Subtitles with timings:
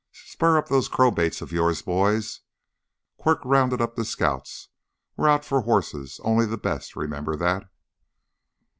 [0.13, 2.39] "Spur up those crowbaits of yours, boys!"
[3.17, 4.69] Quirk rounded up the scouts.
[5.15, 7.69] "We're out for horses only the best, remember that!"